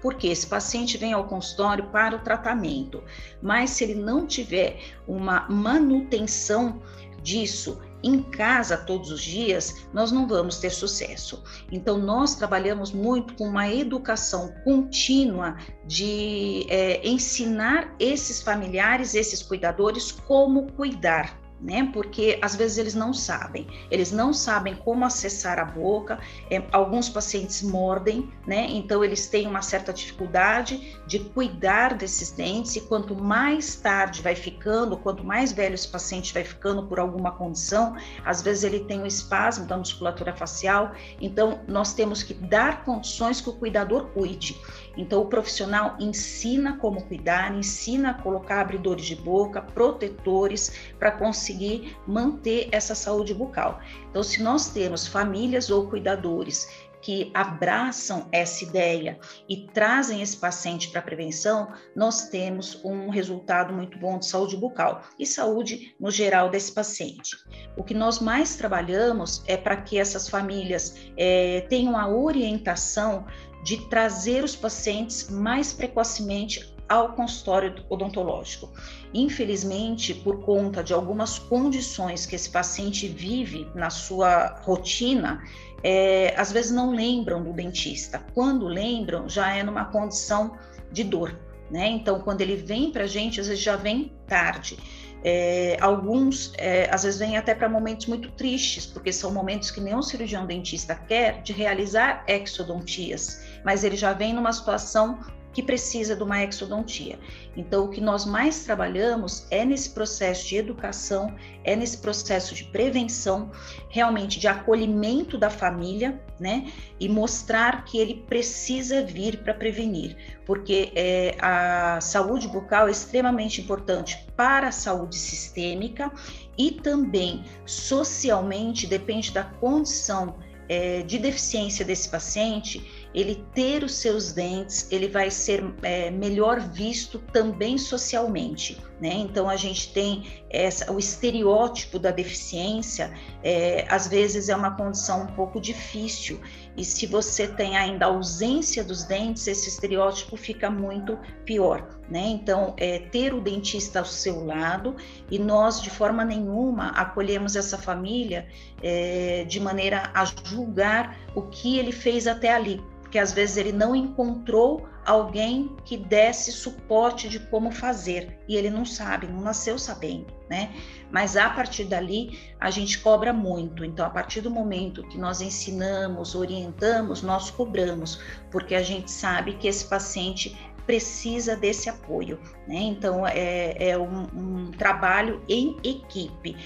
Porque 0.00 0.28
esse 0.28 0.46
paciente 0.46 0.96
vem 0.96 1.12
ao 1.12 1.24
consultório 1.24 1.86
para 1.86 2.14
o 2.14 2.20
tratamento, 2.20 3.02
mas 3.42 3.70
se 3.70 3.82
ele 3.82 3.96
não 3.96 4.28
tiver 4.28 4.78
uma 5.08 5.48
manutenção 5.48 6.80
disso, 7.20 7.80
em 8.04 8.22
casa 8.22 8.76
todos 8.76 9.10
os 9.10 9.22
dias, 9.22 9.86
nós 9.92 10.12
não 10.12 10.28
vamos 10.28 10.58
ter 10.58 10.70
sucesso. 10.70 11.42
Então, 11.72 11.98
nós 11.98 12.34
trabalhamos 12.34 12.92
muito 12.92 13.34
com 13.34 13.48
uma 13.48 13.68
educação 13.68 14.54
contínua 14.62 15.56
de 15.86 16.66
é, 16.68 17.06
ensinar 17.06 17.94
esses 17.98 18.42
familiares, 18.42 19.14
esses 19.14 19.42
cuidadores, 19.42 20.12
como 20.12 20.70
cuidar 20.72 21.43
né? 21.64 21.88
Porque 21.92 22.38
às 22.42 22.54
vezes 22.54 22.76
eles 22.76 22.94
não 22.94 23.14
sabem, 23.14 23.66
eles 23.90 24.12
não 24.12 24.34
sabem 24.34 24.76
como 24.76 25.04
acessar 25.04 25.58
a 25.58 25.64
boca. 25.64 26.20
É, 26.50 26.62
alguns 26.70 27.08
pacientes 27.08 27.62
mordem, 27.62 28.30
né? 28.46 28.66
Então 28.68 29.02
eles 29.02 29.26
têm 29.26 29.46
uma 29.46 29.62
certa 29.62 29.90
dificuldade 29.92 30.94
de 31.06 31.18
cuidar 31.18 31.94
desses 31.94 32.30
dentes. 32.30 32.76
E 32.76 32.82
quanto 32.82 33.16
mais 33.16 33.76
tarde 33.76 34.20
vai 34.20 34.34
ficando, 34.36 34.98
quanto 34.98 35.24
mais 35.24 35.52
velho 35.52 35.74
esse 35.74 35.88
paciente 35.88 36.34
vai 36.34 36.44
ficando 36.44 36.86
por 36.86 37.00
alguma 37.00 37.32
condição, 37.32 37.96
às 38.24 38.42
vezes 38.42 38.64
ele 38.64 38.80
tem 38.80 39.00
um 39.00 39.06
espasmo 39.06 39.64
da 39.64 39.78
musculatura 39.78 40.34
facial. 40.34 40.92
Então 41.18 41.60
nós 41.66 41.94
temos 41.94 42.22
que 42.22 42.34
dar 42.34 42.84
condições 42.84 43.40
que 43.40 43.48
o 43.48 43.54
cuidador 43.54 44.08
cuide. 44.08 44.60
Então 44.96 45.22
o 45.22 45.26
profissional 45.26 45.96
ensina 45.98 46.76
como 46.78 47.02
cuidar, 47.04 47.54
ensina 47.54 48.10
a 48.10 48.14
colocar 48.14 48.60
abridores 48.60 49.06
de 49.06 49.16
boca, 49.16 49.60
protetores 49.60 50.92
para 50.98 51.10
conseguir 51.10 51.96
manter 52.06 52.68
essa 52.72 52.94
saúde 52.94 53.34
bucal. 53.34 53.80
Então, 54.10 54.22
se 54.22 54.42
nós 54.42 54.68
temos 54.68 55.06
famílias 55.06 55.70
ou 55.70 55.88
cuidadores 55.88 56.68
que 57.04 57.30
abraçam 57.34 58.26
essa 58.32 58.64
ideia 58.64 59.18
e 59.46 59.66
trazem 59.74 60.22
esse 60.22 60.38
paciente 60.38 60.88
para 60.88 61.02
prevenção, 61.02 61.70
nós 61.94 62.30
temos 62.30 62.82
um 62.82 63.10
resultado 63.10 63.74
muito 63.74 63.98
bom 63.98 64.18
de 64.18 64.24
saúde 64.24 64.56
bucal 64.56 65.02
e 65.18 65.26
saúde 65.26 65.94
no 66.00 66.10
geral 66.10 66.48
desse 66.48 66.72
paciente. 66.72 67.36
O 67.76 67.84
que 67.84 67.92
nós 67.92 68.20
mais 68.20 68.56
trabalhamos 68.56 69.44
é 69.46 69.54
para 69.54 69.76
que 69.76 69.98
essas 69.98 70.30
famílias 70.30 70.96
é, 71.14 71.66
tenham 71.68 71.94
a 71.94 72.08
orientação 72.08 73.26
de 73.64 73.78
trazer 73.88 74.44
os 74.44 74.54
pacientes 74.54 75.28
mais 75.28 75.72
precocemente 75.72 76.72
ao 76.88 77.14
consultório 77.14 77.74
odontológico. 77.88 78.70
Infelizmente, 79.12 80.14
por 80.14 80.44
conta 80.44 80.84
de 80.84 80.92
algumas 80.92 81.38
condições 81.38 82.26
que 82.26 82.36
esse 82.36 82.50
paciente 82.50 83.08
vive 83.08 83.66
na 83.74 83.90
sua 83.90 84.60
rotina, 84.62 85.42
é, 85.82 86.34
às 86.36 86.52
vezes 86.52 86.70
não 86.70 86.94
lembram 86.94 87.42
do 87.42 87.52
dentista. 87.52 88.24
Quando 88.34 88.66
lembram, 88.66 89.28
já 89.28 89.54
é 89.54 89.62
numa 89.62 89.86
condição 89.86 90.56
de 90.92 91.04
dor. 91.04 91.38
Né? 91.70 91.88
Então, 91.88 92.20
quando 92.20 92.40
ele 92.42 92.56
vem 92.56 92.92
para 92.92 93.04
a 93.04 93.06
gente, 93.06 93.40
às 93.40 93.48
vezes 93.48 93.62
já 93.62 93.76
vem 93.76 94.12
tarde. 94.26 94.78
É, 95.26 95.78
alguns, 95.80 96.52
é, 96.58 96.88
às 96.92 97.02
vezes, 97.02 97.18
vêm 97.18 97.38
até 97.38 97.54
para 97.54 97.66
momentos 97.68 98.06
muito 98.06 98.30
tristes, 98.32 98.84
porque 98.84 99.10
são 99.10 99.32
momentos 99.32 99.70
que 99.70 99.80
nenhum 99.80 100.02
cirurgião 100.02 100.46
dentista 100.46 100.94
quer 100.94 101.42
de 101.42 101.52
realizar 101.52 102.24
exodontias, 102.28 103.40
mas 103.64 103.82
ele 103.82 103.96
já 103.96 104.12
vem 104.12 104.32
numa 104.32 104.52
situação 104.52 105.18
que 105.54 105.62
precisa 105.62 106.16
de 106.16 106.22
uma 106.22 106.42
exodontia. 106.42 107.16
Então, 107.56 107.84
o 107.84 107.88
que 107.88 108.00
nós 108.00 108.26
mais 108.26 108.64
trabalhamos 108.64 109.46
é 109.50 109.64
nesse 109.64 109.90
processo 109.90 110.48
de 110.48 110.56
educação, 110.56 111.32
é 111.62 111.76
nesse 111.76 111.98
processo 111.98 112.54
de 112.54 112.64
prevenção, 112.64 113.52
realmente 113.88 114.40
de 114.40 114.48
acolhimento 114.48 115.38
da 115.38 115.48
família, 115.48 116.20
né? 116.40 116.72
E 116.98 117.08
mostrar 117.08 117.84
que 117.84 117.98
ele 117.98 118.24
precisa 118.28 119.04
vir 119.04 119.38
para 119.38 119.54
prevenir, 119.54 120.16
porque 120.44 120.92
é, 120.96 121.36
a 121.40 122.00
saúde 122.00 122.48
bucal 122.48 122.88
é 122.88 122.90
extremamente 122.90 123.60
importante 123.60 124.26
para 124.36 124.68
a 124.68 124.72
saúde 124.72 125.16
sistêmica 125.16 126.10
e 126.58 126.72
também 126.72 127.44
socialmente, 127.64 128.88
depende 128.88 129.30
da 129.30 129.44
condição 129.44 130.36
é, 130.68 131.02
de 131.02 131.18
deficiência 131.18 131.84
desse 131.84 132.08
paciente, 132.08 133.03
ele 133.14 133.44
ter 133.54 133.84
os 133.84 133.94
seus 133.94 134.32
dentes, 134.32 134.90
ele 134.90 135.06
vai 135.06 135.30
ser 135.30 135.64
é, 135.82 136.10
melhor 136.10 136.58
visto 136.58 137.20
também 137.32 137.78
socialmente, 137.78 138.76
né? 139.00 139.14
Então 139.14 139.48
a 139.48 139.54
gente 139.54 139.92
tem 139.92 140.42
essa, 140.50 140.90
o 140.92 140.98
estereótipo 140.98 141.98
da 141.98 142.10
deficiência, 142.10 143.12
é, 143.42 143.86
às 143.88 144.08
vezes 144.08 144.48
é 144.48 144.56
uma 144.56 144.72
condição 144.72 145.22
um 145.22 145.26
pouco 145.28 145.60
difícil 145.60 146.40
e 146.76 146.84
se 146.84 147.06
você 147.06 147.46
tem 147.46 147.76
ainda 147.76 148.06
ausência 148.06 148.82
dos 148.82 149.04
dentes, 149.04 149.46
esse 149.46 149.68
estereótipo 149.68 150.36
fica 150.36 150.68
muito 150.68 151.16
pior, 151.44 151.88
né? 152.10 152.26
Então 152.26 152.74
é, 152.76 152.98
ter 152.98 153.32
o 153.32 153.40
dentista 153.40 154.00
ao 154.00 154.04
seu 154.04 154.44
lado 154.44 154.96
e 155.30 155.38
nós 155.38 155.80
de 155.80 155.90
forma 155.90 156.24
nenhuma 156.24 156.88
acolhemos 156.88 157.54
essa 157.54 157.78
família 157.78 158.48
é, 158.82 159.44
de 159.44 159.60
maneira 159.60 160.10
a 160.12 160.24
julgar 160.24 161.16
o 161.32 161.42
que 161.42 161.78
ele 161.78 161.92
fez 161.92 162.26
até 162.26 162.52
ali 162.52 162.82
porque 163.14 163.20
às 163.20 163.32
vezes 163.32 163.56
ele 163.56 163.70
não 163.70 163.94
encontrou 163.94 164.88
alguém 165.06 165.76
que 165.84 165.96
desse 165.96 166.50
suporte 166.50 167.28
de 167.28 167.38
como 167.38 167.70
fazer 167.70 168.40
e 168.48 168.56
ele 168.56 168.68
não 168.68 168.84
sabe, 168.84 169.28
não 169.28 169.40
nasceu 169.40 169.78
sabendo, 169.78 170.26
né? 170.50 170.74
Mas 171.12 171.36
a 171.36 171.48
partir 171.48 171.84
dali 171.84 172.36
a 172.58 172.72
gente 172.72 172.98
cobra 172.98 173.32
muito. 173.32 173.84
Então, 173.84 174.04
a 174.04 174.10
partir 174.10 174.40
do 174.40 174.50
momento 174.50 175.06
que 175.06 175.16
nós 175.16 175.40
ensinamos, 175.40 176.34
orientamos, 176.34 177.22
nós 177.22 177.52
cobramos, 177.52 178.18
porque 178.50 178.74
a 178.74 178.82
gente 178.82 179.08
sabe 179.08 179.52
que 179.58 179.68
esse 179.68 179.84
paciente 179.84 180.58
precisa 180.86 181.56
desse 181.56 181.88
apoio. 181.88 182.38
Né? 182.66 182.76
Então, 182.76 183.26
é, 183.26 183.74
é 183.90 183.98
um, 183.98 184.22
um, 184.34 184.70
trabalho 184.70 185.42
em 185.48 185.76
equipe, 185.82 186.56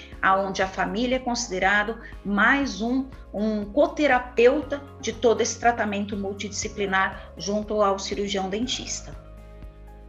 onde 0.46 0.62
a 0.62 0.68
família 0.68 1.16
é 1.16 1.20
considerado 1.20 1.98
mais 2.24 2.80
um, 2.80 3.06
um 3.32 3.64
coterapeuta 3.64 4.82
de 5.00 5.12
todo 5.12 5.40
esse 5.40 5.58
tratamento 5.58 6.16
multidisciplinar 6.16 7.32
junto 7.36 7.82
ao 7.82 7.98
cirurgião 7.98 8.48
dentista. 8.48 9.27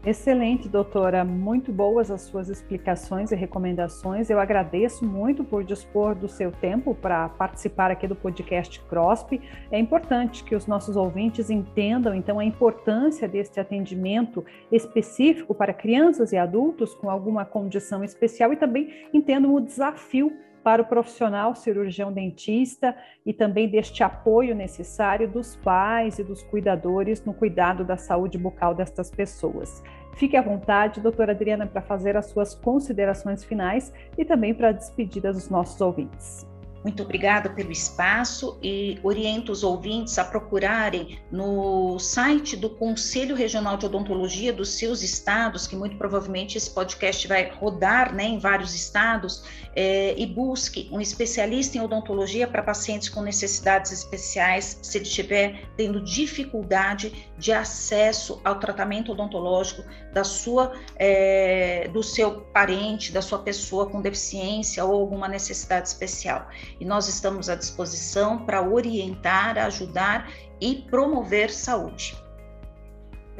Excelente, 0.06 0.70
doutora. 0.70 1.26
Muito 1.26 1.74
boas 1.74 2.10
as 2.10 2.22
suas 2.22 2.48
explicações 2.48 3.34
e 3.34 3.36
recomendações. 3.36 4.30
Eu 4.30 4.40
agradeço 4.40 5.06
muito 5.06 5.44
por 5.44 5.62
dispor 5.62 6.16
do 6.16 6.30
seu 6.30 6.54
tempo 6.54 6.96
para 6.96 7.28
participar 7.28 7.92
aqui 7.92 8.08
do 8.08 8.16
podcast 8.16 8.80
CROSP. 8.84 9.42
É 9.70 9.78
importante 9.78 10.46
que 10.46 10.56
os 10.56 10.66
nossos 10.66 10.96
ouvintes 10.96 11.50
entendam, 11.50 12.16
então, 12.16 12.40
a 12.40 12.46
importância 12.46 13.28
deste 13.28 13.60
atendimento 13.60 14.46
específico 14.72 15.54
para 15.54 15.74
crianças 15.74 16.32
e 16.32 16.38
adultos 16.38 16.94
com 16.94 17.10
alguma 17.10 17.44
condição 17.44 18.02
especial 18.02 18.54
e 18.54 18.56
também 18.56 19.10
entendam 19.14 19.54
o 19.54 19.60
desafio 19.60 20.32
para 20.64 20.82
o 20.82 20.86
profissional 20.86 21.56
cirurgião 21.56 22.12
dentista 22.12 22.96
e 23.26 23.34
também 23.34 23.70
deste 23.70 24.04
apoio 24.04 24.56
necessário 24.56 25.30
dos 25.30 25.56
pais 25.56 26.20
e 26.20 26.24
dos 26.24 26.42
cuidadores 26.44 27.24
no 27.24 27.34
cuidado 27.34 27.84
da 27.84 27.98
saúde 27.98 28.38
bucal 28.38 28.74
destas 28.74 29.12
pessoas. 29.12 29.84
Fique 30.14 30.36
à 30.36 30.42
vontade, 30.42 31.02
doutora 31.02 31.32
Adriana, 31.32 31.68
para 31.68 31.82
fazer 31.82 32.18
as 32.18 32.26
suas 32.26 32.56
considerações 32.56 33.44
finais 33.44 33.94
e 34.18 34.26
também 34.26 34.54
para 34.54 34.70
a 34.70 34.74
despedida 34.74 35.32
dos 35.32 35.50
nossos 35.50 35.80
ouvintes. 35.80 36.49
Muito 36.84 37.04
obrigada 37.04 37.50
pelo 37.50 37.72
espaço 37.72 38.58
e 38.64 38.98
oriento 39.04 39.52
os 39.52 39.64
ouvintes 39.64 40.18
a 40.18 40.24
procurarem 40.24 41.20
no 41.30 42.00
site 42.00 42.56
do 42.56 42.70
Conselho 42.70 43.36
Regional 43.36 43.76
de 43.76 43.86
Odontologia 43.86 44.54
dos 44.54 44.70
seus 44.78 45.02
estados, 45.02 45.68
que 45.68 45.76
muito 45.76 45.98
provavelmente 45.98 46.58
esse 46.58 46.70
podcast 46.70 47.28
vai 47.28 47.50
rodar 47.50 48.16
né, 48.16 48.24
em 48.24 48.40
vários 48.40 48.74
estados, 48.74 49.44
é, 49.76 50.16
e 50.18 50.26
busque 50.26 50.90
um 50.92 51.02
especialista 51.02 51.78
em 51.78 51.82
odontologia 51.82 52.48
para 52.48 52.64
pacientes 52.64 53.10
com 53.10 53.22
necessidades 53.22 53.92
especiais, 53.92 54.80
se 54.82 54.98
ele 54.98 55.06
estiver 55.06 55.70
tendo 55.76 56.02
dificuldade 56.02 57.30
de 57.38 57.52
acesso 57.52 58.42
ao 58.44 58.58
tratamento 58.58 59.12
odontológico 59.12 59.84
da 60.14 60.24
sua, 60.24 60.74
é, 60.96 61.90
do 61.90 62.02
seu 62.02 62.42
parente, 62.54 63.12
da 63.12 63.22
sua 63.22 63.40
pessoa 63.40 63.90
com 63.90 64.02
deficiência 64.02 64.84
ou 64.84 64.94
alguma 64.94 65.28
necessidade 65.28 65.90
especial 65.90 66.48
e 66.80 66.86
nós 66.86 67.08
estamos 67.08 67.50
à 67.50 67.56
disposição 67.56 68.40
para 68.46 68.62
orientar, 68.62 69.58
ajudar 69.58 70.30
e 70.62 70.76
promover 70.90 71.50
saúde. 71.52 72.16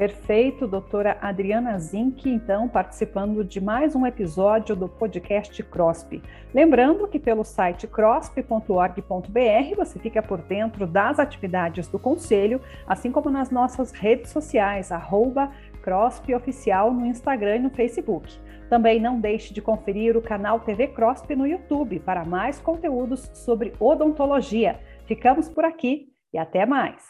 Perfeito, 0.00 0.66
doutora 0.66 1.18
Adriana 1.20 1.78
Zink, 1.78 2.26
então, 2.26 2.66
participando 2.66 3.44
de 3.44 3.60
mais 3.60 3.94
um 3.94 4.06
episódio 4.06 4.74
do 4.74 4.88
podcast 4.88 5.62
CROSP. 5.62 6.22
Lembrando 6.54 7.06
que 7.06 7.18
pelo 7.18 7.44
site 7.44 7.86
crosp.org.br 7.86 9.76
você 9.76 9.98
fica 9.98 10.22
por 10.22 10.38
dentro 10.38 10.86
das 10.86 11.18
atividades 11.18 11.86
do 11.86 11.98
Conselho, 11.98 12.62
assim 12.86 13.12
como 13.12 13.28
nas 13.28 13.50
nossas 13.50 13.92
redes 13.92 14.30
sociais, 14.30 14.90
arroba 14.90 15.50
CROSP 15.82 16.34
Oficial 16.34 16.94
no 16.94 17.04
Instagram 17.04 17.56
e 17.56 17.58
no 17.60 17.70
Facebook. 17.70 18.40
Também 18.70 19.00
não 19.00 19.20
deixe 19.20 19.52
de 19.52 19.60
conferir 19.60 20.16
o 20.16 20.22
canal 20.22 20.60
TV 20.60 20.86
CROSP 20.86 21.34
no 21.34 21.44
YouTube 21.44 21.98
para 21.98 22.24
mais 22.24 22.60
conteúdos 22.60 23.28
sobre 23.34 23.74
odontologia. 23.80 24.78
Ficamos 25.06 25.48
por 25.48 25.64
aqui 25.64 26.06
e 26.32 26.38
até 26.38 26.64
mais. 26.64 27.02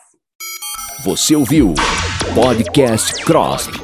Você 1.04 1.36
ouviu 1.36 1.74
Podcast 2.34 3.22
CROSP. 3.24 3.78